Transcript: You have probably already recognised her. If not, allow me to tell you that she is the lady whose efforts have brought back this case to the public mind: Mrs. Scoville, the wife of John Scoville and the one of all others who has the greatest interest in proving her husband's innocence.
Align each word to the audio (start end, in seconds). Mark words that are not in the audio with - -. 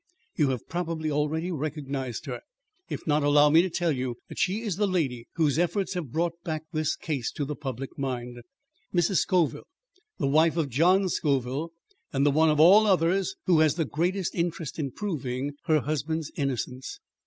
You 0.35 0.49
have 0.49 0.67
probably 0.67 1.11
already 1.11 1.51
recognised 1.51 2.25
her. 2.25 2.41
If 2.89 3.05
not, 3.05 3.21
allow 3.21 3.51
me 3.51 3.61
to 3.61 3.69
tell 3.69 3.91
you 3.91 4.15
that 4.29 4.39
she 4.39 4.61
is 4.63 4.77
the 4.77 4.87
lady 4.87 5.27
whose 5.35 5.59
efforts 5.59 5.93
have 5.93 6.09
brought 6.11 6.33
back 6.43 6.63
this 6.73 6.95
case 6.95 7.31
to 7.33 7.45
the 7.45 7.55
public 7.55 7.99
mind: 7.99 8.39
Mrs. 8.91 9.17
Scoville, 9.17 9.67
the 10.17 10.25
wife 10.25 10.57
of 10.57 10.69
John 10.69 11.07
Scoville 11.07 11.71
and 12.11 12.25
the 12.25 12.31
one 12.31 12.49
of 12.49 12.59
all 12.59 12.87
others 12.87 13.35
who 13.45 13.59
has 13.59 13.75
the 13.75 13.85
greatest 13.85 14.33
interest 14.33 14.79
in 14.79 14.89
proving 14.91 15.51
her 15.65 15.81
husband's 15.81 16.31
innocence. 16.35 16.99